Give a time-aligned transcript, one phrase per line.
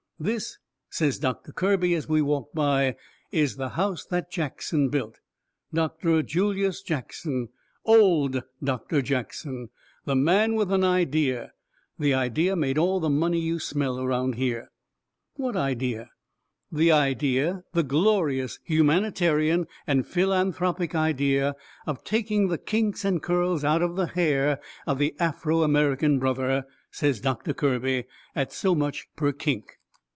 [0.23, 0.59] "This,"
[0.91, 2.95] says Doctor Kirby, as we walked by,
[3.31, 5.19] "is the house that Jackson built.
[5.73, 6.21] Dr.
[6.21, 7.49] Julius Jackson
[7.85, 9.69] OLD Doctor Jackson,
[10.05, 11.53] the man with an idea!
[11.97, 14.69] The idea made all the money you smell around here."
[15.37, 16.11] "What idea?"
[16.71, 21.55] "The idea the glorious humanitarian and philanthropic idea
[21.87, 26.67] of taking the kinks and curls out of the hair of the Afro American brother,"
[26.91, 28.03] says Doctor Kirby,
[28.35, 29.79] "at so much per kink."